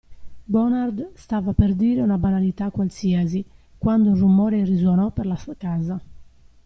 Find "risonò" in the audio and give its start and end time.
4.63-5.11